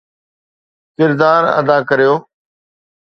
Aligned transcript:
ڪردار 0.97 1.43
ادا 1.59 1.77
ڪريو 1.89 2.13